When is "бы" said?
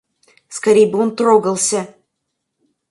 0.89-0.97